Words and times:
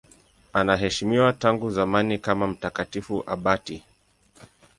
Anaheshimiwa 0.53 1.33
tangu 1.33 1.69
zamani 1.71 2.17
kama 2.19 2.47
mtakatifu 2.47 3.23
abati. 3.27 3.83